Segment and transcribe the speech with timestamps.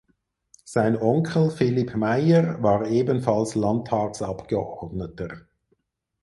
[0.65, 5.45] Sein Onkel Philipp Mayer war ebenfalls Landtagsabgeordneter.